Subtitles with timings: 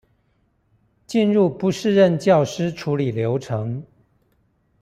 [1.05, 3.85] 進入不適任教師處理流程